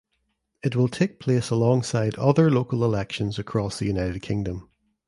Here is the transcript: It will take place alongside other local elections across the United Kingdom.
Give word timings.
It 0.63 0.75
will 0.75 0.87
take 0.87 1.19
place 1.19 1.51
alongside 1.51 2.17
other 2.17 2.49
local 2.49 2.83
elections 2.83 3.37
across 3.37 3.77
the 3.77 3.85
United 3.85 4.23
Kingdom. 4.23 4.67